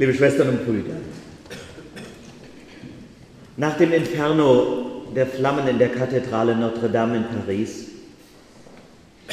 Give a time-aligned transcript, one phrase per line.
[0.00, 0.94] Liebe Schwestern und Brüder,
[3.56, 7.86] nach dem Inferno der Flammen in der Kathedrale Notre Dame in Paris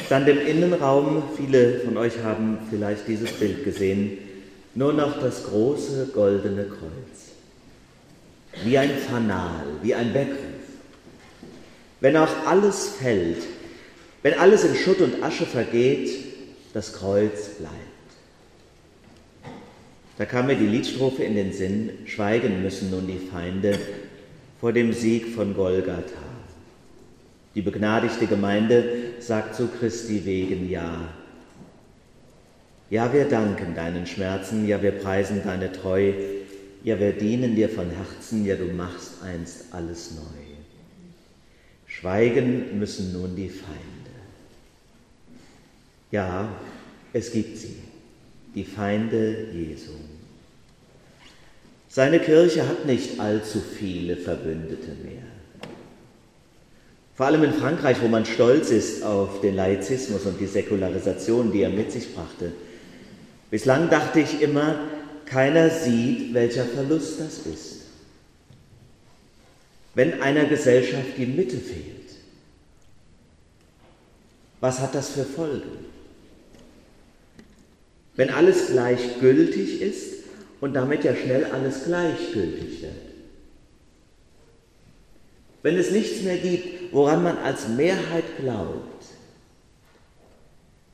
[0.03, 4.17] stand im Innenraum, viele von euch haben vielleicht dieses Bild gesehen,
[4.73, 7.33] nur noch das große goldene Kreuz.
[8.63, 10.39] Wie ein Fanal, wie ein Weckruf.
[12.01, 13.43] Wenn auch alles fällt,
[14.23, 16.09] wenn alles in Schutt und Asche vergeht,
[16.73, 17.94] das Kreuz bleibt.
[20.17, 23.77] Da kam mir die Liedstrophe in den Sinn, schweigen müssen nun die Feinde
[24.61, 26.23] vor dem Sieg von Golgatha.
[27.53, 31.09] Die begnadigte Gemeinde sagt zu Christi wegen Ja.
[32.89, 36.13] Ja, wir danken deinen Schmerzen, ja, wir preisen deine Treu,
[36.83, 40.41] ja, wir dienen dir von Herzen, ja, du machst einst alles neu.
[41.87, 43.75] Schweigen müssen nun die Feinde.
[46.11, 46.47] Ja,
[47.11, 47.75] es gibt sie
[48.55, 49.91] die Feinde Jesu.
[51.89, 55.23] Seine Kirche hat nicht allzu viele Verbündete mehr.
[57.15, 61.61] Vor allem in Frankreich, wo man stolz ist auf den Laizismus und die Säkularisation, die
[61.61, 62.51] er mit sich brachte.
[63.49, 64.79] Bislang dachte ich immer,
[65.25, 67.81] keiner sieht, welcher Verlust das ist.
[69.93, 71.95] Wenn einer Gesellschaft die Mitte fehlt,
[74.59, 75.94] was hat das für Folgen?
[78.15, 80.23] Wenn alles gleichgültig ist
[80.61, 82.91] und damit ja schnell alles gleichgültig wird.
[85.63, 89.05] Wenn es nichts mehr gibt, woran man als Mehrheit glaubt.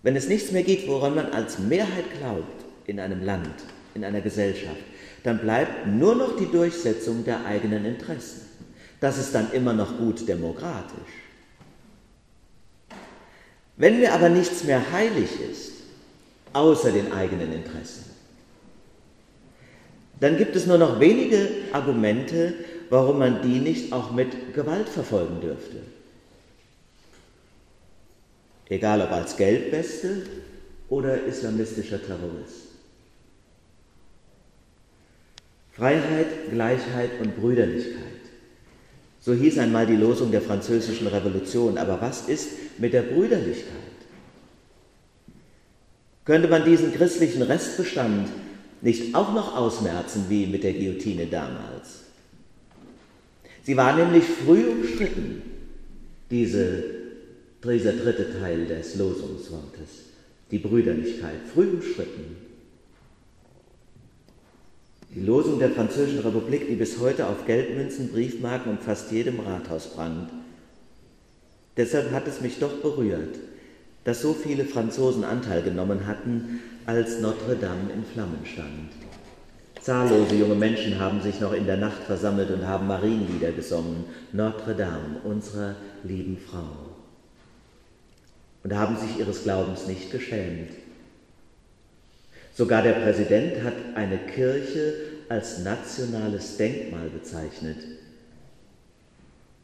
[0.02, 3.54] Wenn es nichts mehr gibt, woran man als Mehrheit glaubt in einem Land,
[3.94, 4.82] in einer Gesellschaft,
[5.24, 8.48] dann bleibt nur noch die Durchsetzung der eigenen Interessen.
[9.00, 11.12] Das ist dann immer noch gut demokratisch.
[13.78, 15.71] Wenn mir aber nichts mehr heilig ist,
[16.54, 18.06] außer den eigenen Interessen.
[20.20, 22.54] Dann gibt es nur noch wenige Argumente,
[22.90, 25.78] warum man die nicht auch mit Gewalt verfolgen dürfte.
[28.70, 30.24] Egal ob als Geldbeste
[30.90, 32.72] oder islamistischer Terrorist.
[35.72, 38.02] Freiheit, Gleichheit und Brüderlichkeit.
[39.20, 41.78] So hieß einmal die Losung der französischen Revolution.
[41.78, 43.91] Aber was ist mit der Brüderlichkeit?
[46.26, 48.30] Könnte man diesen christlichen Restbestand
[48.82, 52.02] nicht auch noch ausmerzen wie mit der Guillotine damals?
[53.64, 55.42] Sie war nämlich früh umstritten,
[56.30, 56.84] diese,
[57.64, 60.06] dieser dritte Teil des Losungswortes,
[60.50, 62.38] die Brüderlichkeit, früh umstritten.
[65.14, 69.88] Die Losung der Französischen Republik, die bis heute auf Geldmünzen, Briefmarken und fast jedem Rathaus
[69.88, 70.32] prangt.
[71.76, 73.38] Deshalb hat es mich doch berührt,
[74.04, 78.92] dass so viele Franzosen Anteil genommen hatten, als Notre Dame in Flammen stand.
[79.82, 84.76] Zahllose junge Menschen haben sich noch in der Nacht versammelt und haben Marienlieder gesungen, Notre
[84.76, 86.96] Dame, unserer lieben Frau.
[88.64, 90.70] Und haben sich ihres Glaubens nicht geschämt.
[92.54, 94.94] Sogar der Präsident hat eine Kirche
[95.30, 97.78] als nationales Denkmal bezeichnet.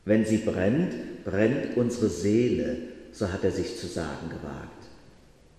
[0.06, 2.78] Wenn sie brennt, brennt unsere Seele,
[3.18, 4.86] so hat er sich zu sagen gewagt.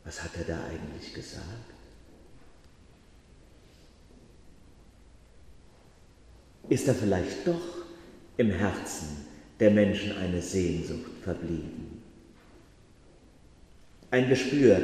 [0.04, 1.74] Was hat er da eigentlich gesagt?
[6.68, 7.84] Ist da vielleicht doch
[8.36, 9.26] im Herzen
[9.58, 12.02] der Menschen eine Sehnsucht verblieben?
[14.10, 14.80] Ein Gespür,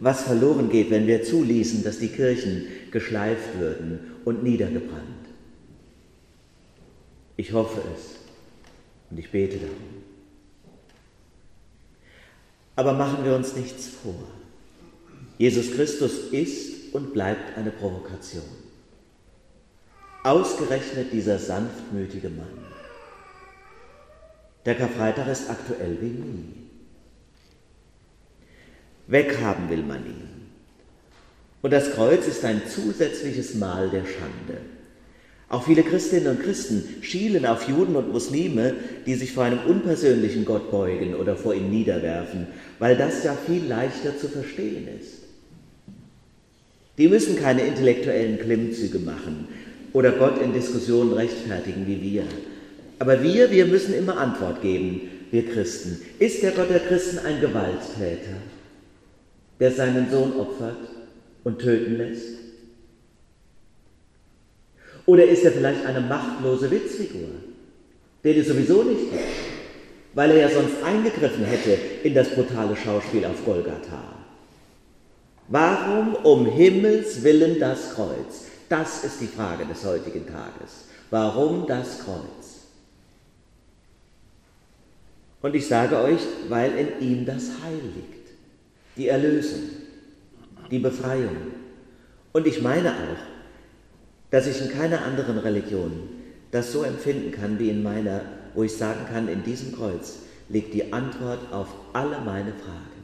[0.00, 5.28] was verloren geht, wenn wir zuließen, dass die Kirchen geschleift würden und niedergebrannt.
[7.36, 8.16] Ich hoffe es
[9.10, 10.07] und ich bete darum.
[12.78, 14.14] Aber machen wir uns nichts vor.
[15.36, 18.44] Jesus Christus ist und bleibt eine Provokation.
[20.22, 22.46] Ausgerechnet dieser sanftmütige Mann.
[24.64, 26.54] Der Karfreitag ist aktuell wie nie.
[29.08, 30.48] Weghaben will man ihn.
[31.62, 34.60] Und das Kreuz ist ein zusätzliches Mal der Schande.
[35.50, 38.74] Auch viele Christinnen und Christen schielen auf Juden und Muslime,
[39.06, 42.48] die sich vor einem unpersönlichen Gott beugen oder vor ihm niederwerfen,
[42.78, 45.14] weil das ja viel leichter zu verstehen ist.
[46.98, 49.48] Die müssen keine intellektuellen Klimmzüge machen
[49.94, 52.24] oder Gott in Diskussionen rechtfertigen wie wir.
[52.98, 56.02] Aber wir, wir müssen immer Antwort geben, wir Christen.
[56.18, 58.36] Ist der Gott der Christen ein Gewalttäter,
[59.60, 60.76] der seinen Sohn opfert
[61.44, 62.37] und töten lässt?
[65.08, 67.30] Oder ist er vielleicht eine machtlose Witzfigur,
[68.22, 69.24] den es sowieso nicht gibt,
[70.12, 74.02] weil er ja sonst eingegriffen hätte in das brutale Schauspiel auf Golgatha?
[75.48, 78.48] Warum um Himmels willen das Kreuz?
[78.68, 80.84] Das ist die Frage des heutigen Tages.
[81.08, 82.66] Warum das Kreuz?
[85.40, 86.20] Und ich sage euch,
[86.50, 88.28] weil in ihm das Heil liegt,
[88.98, 89.70] die Erlösung,
[90.70, 91.38] die Befreiung.
[92.32, 93.37] Und ich meine auch,
[94.30, 96.08] dass ich in keiner anderen Religion
[96.50, 98.22] das so empfinden kann wie in meiner,
[98.54, 100.16] wo ich sagen kann, in diesem Kreuz
[100.48, 102.98] liegt die Antwort auf alle meine Fragen.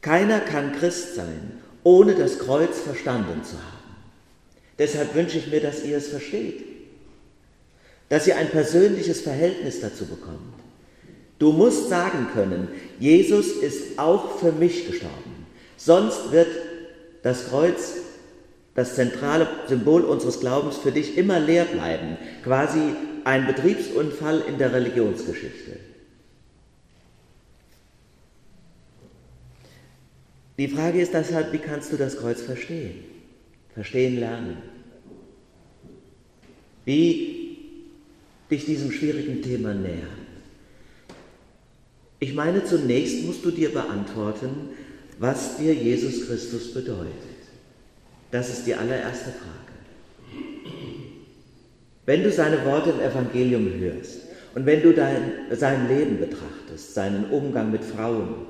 [0.00, 3.82] Keiner kann Christ sein, ohne das Kreuz verstanden zu haben.
[4.78, 6.64] Deshalb wünsche ich mir, dass ihr es versteht,
[8.08, 10.54] dass ihr ein persönliches Verhältnis dazu bekommt.
[11.38, 12.68] Du musst sagen können,
[12.98, 15.41] Jesus ist auch für mich gestorben.
[15.84, 16.46] Sonst wird
[17.24, 17.94] das Kreuz,
[18.76, 22.80] das zentrale Symbol unseres Glaubens, für dich immer leer bleiben, quasi
[23.24, 25.80] ein Betriebsunfall in der Religionsgeschichte.
[30.56, 33.02] Die Frage ist deshalb, wie kannst du das Kreuz verstehen?
[33.74, 34.58] Verstehen lernen.
[36.84, 37.56] Wie
[38.48, 40.26] dich diesem schwierigen Thema nähern.
[42.20, 44.68] Ich meine, zunächst musst du dir beantworten,
[45.18, 47.12] was dir Jesus Christus bedeutet.
[48.30, 49.72] Das ist die allererste Frage.
[52.06, 54.22] Wenn du seine Worte im Evangelium hörst
[54.54, 58.46] und wenn du dein, sein Leben betrachtest, seinen Umgang mit Frauen,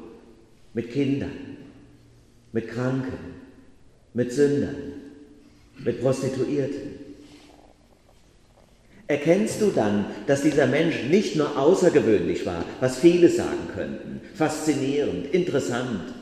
[0.73, 1.56] mit Kindern,
[2.53, 3.19] mit Kranken,
[4.14, 4.93] mit Sündern,
[5.79, 7.03] mit Prostituierten.
[9.06, 15.35] Erkennst du dann, dass dieser Mensch nicht nur außergewöhnlich war, was viele sagen könnten, faszinierend,
[15.35, 16.14] interessant,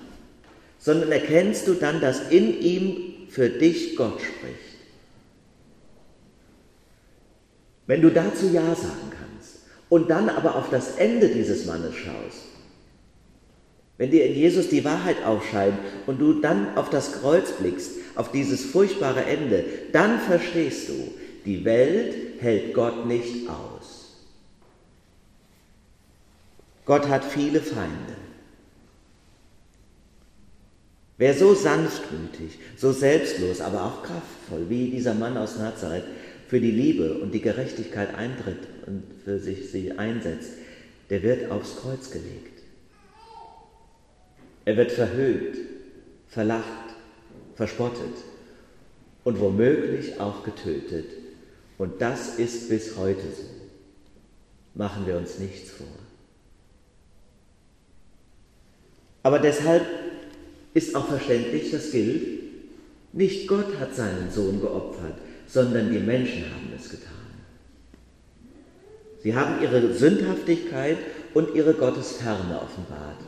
[0.81, 4.59] sondern erkennst du dann, dass in ihm für dich Gott spricht.
[7.87, 12.47] Wenn du dazu Ja sagen kannst und dann aber auf das Ende dieses Mannes schaust,
[13.99, 18.33] wenn dir in Jesus die Wahrheit aufscheint und du dann auf das Kreuz blickst, auf
[18.33, 21.13] dieses furchtbare Ende, dann verstehst du,
[21.45, 24.25] die Welt hält Gott nicht aus.
[26.87, 28.30] Gott hat viele Feinde.
[31.21, 36.05] Wer so sanftmütig, so selbstlos, aber auch kraftvoll wie dieser Mann aus Nazareth
[36.49, 40.53] für die Liebe und die Gerechtigkeit eintritt und für sich sie einsetzt,
[41.11, 42.63] der wird aufs Kreuz gelegt.
[44.65, 45.59] Er wird verhöhnt,
[46.27, 46.95] verlacht,
[47.55, 48.17] verspottet
[49.23, 51.11] und womöglich auch getötet.
[51.77, 53.45] Und das ist bis heute so.
[54.73, 55.87] Machen wir uns nichts vor.
[59.23, 60.00] Aber deshalb
[60.75, 62.41] ist auch verständlich, das gilt,
[63.13, 65.15] nicht Gott hat seinen Sohn geopfert,
[65.47, 67.11] sondern die Menschen haben es getan.
[69.23, 70.99] Sie haben ihre Sündhaftigkeit
[71.35, 73.19] und ihre Gottesferne offenbart.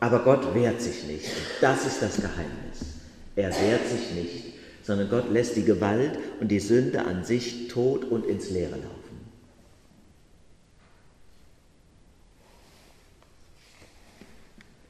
[0.00, 1.26] Aber Gott wehrt sich nicht.
[1.60, 2.94] Das ist das Geheimnis.
[3.34, 4.44] Er wehrt sich nicht,
[4.84, 8.98] sondern Gott lässt die Gewalt und die Sünde an sich tot und ins Leere laufen.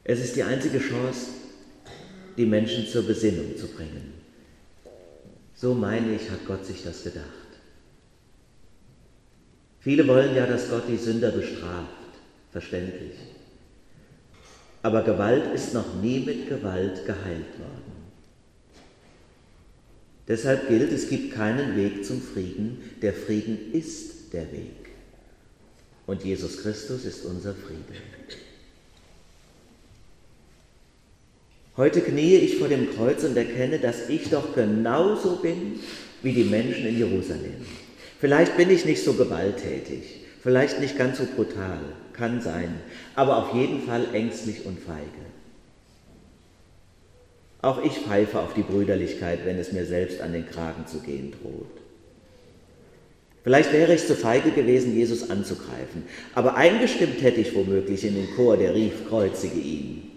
[0.05, 1.27] Es ist die einzige Chance,
[2.39, 4.15] die Menschen zur Besinnung zu bringen.
[5.55, 7.27] So meine ich, hat Gott sich das gedacht.
[9.81, 11.89] Viele wollen ja, dass Gott die Sünder bestraft,
[12.53, 13.15] verständlich.
[14.83, 17.99] Aber Gewalt ist noch nie mit Gewalt geheilt worden.
[20.29, 22.79] Deshalb gilt, es gibt keinen Weg zum Frieden.
[23.03, 24.91] Der Frieden ist der Weg.
[26.07, 27.99] Und Jesus Christus ist unser Friede.
[31.79, 35.79] Heute kniee ich vor dem Kreuz und erkenne, dass ich doch genauso bin
[36.25, 37.55] wie die Menschen in Jerusalem.
[38.19, 41.79] Vielleicht bin ich nicht so gewalttätig, vielleicht nicht ganz so brutal,
[42.15, 42.75] kann sein,
[43.15, 45.29] aber auf jeden Fall ängstlich und feige.
[47.63, 51.31] Auch ich pfeife auf die Brüderlichkeit, wenn es mir selbst an den Kragen zu gehen
[51.31, 51.79] droht.
[53.45, 56.03] Vielleicht wäre ich zu feige gewesen, Jesus anzugreifen,
[56.35, 60.08] aber eingestimmt hätte ich womöglich in den Chor, der rief, kreuzige ihn.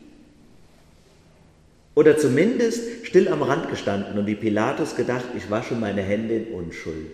[1.94, 6.54] Oder zumindest still am Rand gestanden und wie Pilatus gedacht, ich wasche meine Hände in
[6.54, 7.12] Unschuld.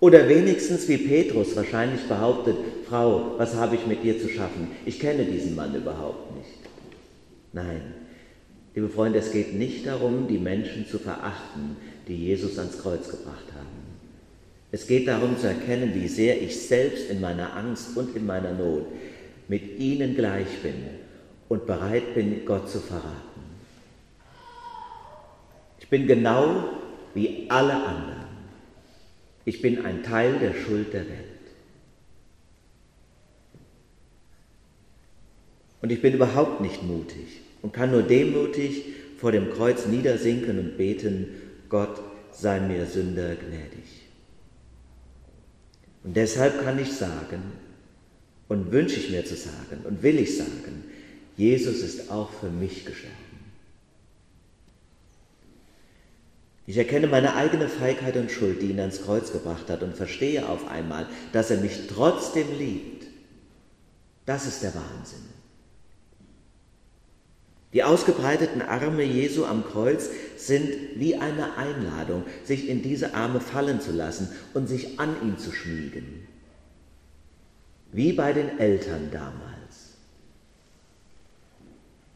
[0.00, 2.56] Oder wenigstens wie Petrus wahrscheinlich behauptet,
[2.88, 4.68] Frau, was habe ich mit dir zu schaffen?
[4.86, 6.58] Ich kenne diesen Mann überhaupt nicht.
[7.52, 7.82] Nein,
[8.74, 11.76] liebe Freunde, es geht nicht darum, die Menschen zu verachten,
[12.08, 13.90] die Jesus ans Kreuz gebracht haben.
[14.72, 18.54] Es geht darum zu erkennen, wie sehr ich selbst in meiner Angst und in meiner
[18.54, 18.86] Not
[19.48, 20.76] mit ihnen gleich bin
[21.48, 23.29] und bereit bin, Gott zu verraten.
[25.90, 26.64] Bin genau
[27.14, 28.24] wie alle anderen.
[29.44, 31.26] Ich bin ein Teil der Schuld der Welt.
[35.82, 37.40] Und ich bin überhaupt nicht mutig.
[37.62, 38.84] und kann nur demutig
[39.18, 41.28] vor dem Kreuz niedersinken und beten,
[41.68, 42.00] Gott
[42.32, 44.08] sei mir Sünder gnädig.
[46.02, 47.42] Und deshalb kann ich sagen
[48.48, 50.84] und wünsche ich mir zu sagen und will ich sagen,
[51.36, 53.29] Jesus ist auch für mich gestorben.
[56.70, 60.48] Ich erkenne meine eigene Feigheit und Schuld, die ihn ans Kreuz gebracht hat und verstehe
[60.48, 63.08] auf einmal, dass er mich trotzdem liebt.
[64.24, 65.24] Das ist der Wahnsinn.
[67.72, 73.80] Die ausgebreiteten Arme Jesu am Kreuz sind wie eine Einladung, sich in diese Arme fallen
[73.80, 76.28] zu lassen und sich an ihn zu schmiegen.
[77.90, 79.96] Wie bei den Eltern damals.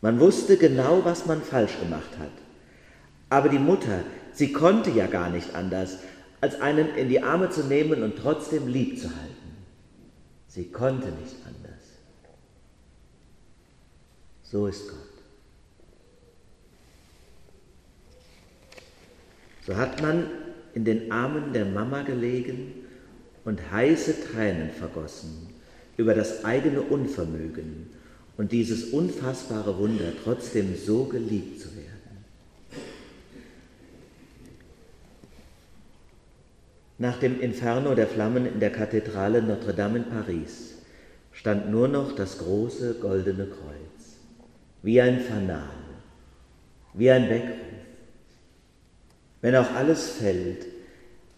[0.00, 2.30] Man wusste genau, was man falsch gemacht hat.
[3.30, 5.98] Aber die Mutter, sie konnte ja gar nicht anders,
[6.40, 9.56] als einen in die Arme zu nehmen und trotzdem lieb zu halten.
[10.46, 11.82] Sie konnte nicht anders.
[14.42, 14.98] So ist Gott.
[19.66, 20.26] So hat man
[20.74, 22.74] in den Armen der Mama gelegen
[23.44, 25.48] und heiße Tränen vergossen
[25.96, 27.90] über das eigene Unvermögen
[28.36, 31.93] und dieses unfassbare Wunder, trotzdem so geliebt zu werden.
[36.98, 40.74] Nach dem Inferno der Flammen in der Kathedrale Notre Dame in Paris
[41.32, 44.18] stand nur noch das große goldene Kreuz,
[44.82, 45.70] wie ein Fanal,
[46.94, 47.74] wie ein Weckruf
[49.44, 50.64] wenn auch alles fällt,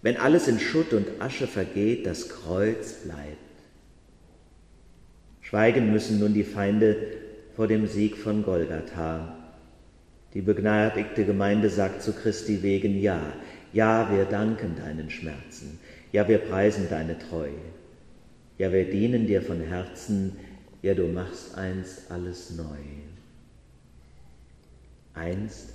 [0.01, 3.37] wenn alles in Schutt und Asche vergeht, das Kreuz bleibt.
[5.41, 6.97] Schweigen müssen nun die Feinde
[7.57, 9.37] vor dem Sieg von Golgatha.
[10.35, 13.21] Die begnadigte Gemeinde sagt zu Christi wegen Ja.
[13.77, 15.79] Ja, wir danken deinen Schmerzen.
[16.11, 17.61] Ja, wir preisen deine Treue.
[18.57, 20.35] Ja, wir dienen dir von Herzen.
[20.81, 22.79] Ja, du machst einst alles neu.
[25.13, 25.75] Einst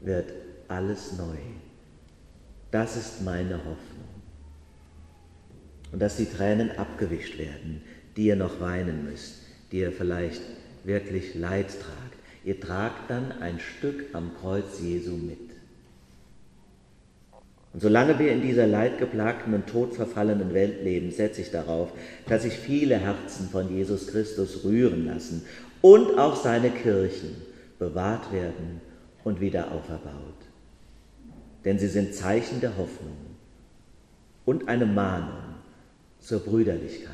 [0.00, 0.32] wird
[0.68, 1.38] alles neu.
[2.70, 4.14] Das ist meine Hoffnung.
[5.90, 7.82] Und dass die Tränen abgewischt werden,
[8.16, 9.42] die ihr noch weinen müsst,
[9.72, 10.42] die ihr vielleicht
[10.84, 12.16] wirklich Leid tragt.
[12.44, 15.49] Ihr tragt dann ein Stück am Kreuz Jesu mit.
[17.72, 21.92] Und solange wir in dieser leidgeplagten und todverfallenen Welt leben, setze ich darauf,
[22.28, 25.44] dass sich viele Herzen von Jesus Christus rühren lassen
[25.80, 27.36] und auch seine Kirchen
[27.78, 28.80] bewahrt werden
[29.22, 30.50] und wieder auferbaut
[31.64, 33.16] denn sie sind Zeichen der Hoffnung
[34.44, 35.54] und eine Mahnung
[36.20, 37.10] zur Brüderlichkeit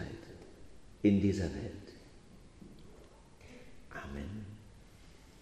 [1.03, 1.76] in dieser Welt.